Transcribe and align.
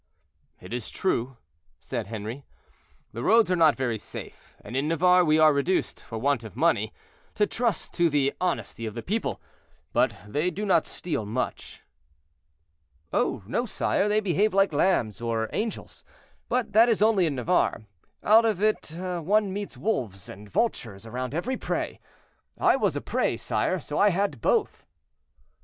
"It 0.59 0.73
is 0.73 0.89
true," 0.89 1.37
said 1.79 2.07
Henri, 2.07 2.43
"the 3.13 3.21
roads 3.21 3.51
are 3.51 3.55
not 3.55 3.75
very 3.75 3.99
safe, 3.99 4.55
and 4.61 4.75
in 4.75 4.87
Navarre 4.87 5.23
we 5.23 5.37
are 5.37 5.53
reduced, 5.53 6.01
for 6.01 6.17
want 6.17 6.43
of 6.43 6.55
money, 6.55 6.91
to 7.35 7.45
trust 7.45 7.93
to 7.93 8.09
the 8.09 8.33
honesty 8.41 8.87
of 8.87 8.95
the 8.95 9.03
people; 9.03 9.39
but 9.93 10.17
they 10.27 10.49
do 10.49 10.65
not 10.65 10.87
steal 10.87 11.23
much." 11.23 11.83
"Oh, 13.13 13.43
no, 13.45 13.67
sire; 13.67 14.09
they 14.09 14.21
behave 14.21 14.55
like 14.55 14.73
lambs 14.73 15.21
or 15.21 15.51
angels, 15.53 16.03
but 16.49 16.73
that 16.73 16.89
is 16.89 17.03
only 17.03 17.27
in 17.27 17.35
Navarre; 17.35 17.83
out 18.23 18.43
of 18.43 18.59
it 18.59 18.95
one 18.97 19.53
meets 19.53 19.77
wolves 19.77 20.29
and 20.29 20.49
vultures 20.49 21.05
around 21.05 21.35
every 21.35 21.57
prey. 21.57 21.99
I 22.57 22.75
was 22.75 22.95
a 22.95 23.01
prey, 23.01 23.37
sire; 23.37 23.79
so 23.79 23.99
I 23.99 24.09
had 24.09 24.41
both." 24.41 24.87